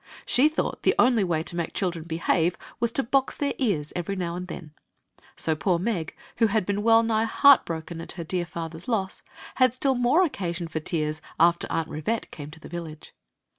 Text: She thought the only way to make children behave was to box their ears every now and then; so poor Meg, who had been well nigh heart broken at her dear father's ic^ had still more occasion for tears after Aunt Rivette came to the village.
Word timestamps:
She 0.25 0.49
thought 0.49 0.81
the 0.81 0.95
only 0.97 1.23
way 1.23 1.43
to 1.43 1.55
make 1.55 1.75
children 1.75 2.05
behave 2.05 2.57
was 2.79 2.91
to 2.93 3.03
box 3.03 3.37
their 3.37 3.53
ears 3.59 3.93
every 3.95 4.15
now 4.15 4.35
and 4.35 4.47
then; 4.47 4.71
so 5.35 5.55
poor 5.55 5.77
Meg, 5.77 6.15
who 6.37 6.47
had 6.47 6.65
been 6.65 6.81
well 6.81 7.03
nigh 7.03 7.25
heart 7.25 7.65
broken 7.65 8.01
at 8.01 8.13
her 8.13 8.23
dear 8.23 8.47
father's 8.47 8.87
ic^ 8.87 9.21
had 9.57 9.75
still 9.75 9.93
more 9.93 10.23
occasion 10.25 10.67
for 10.67 10.79
tears 10.79 11.21
after 11.39 11.67
Aunt 11.71 11.87
Rivette 11.87 12.31
came 12.31 12.49
to 12.49 12.59
the 12.59 12.67
village. 12.67 13.13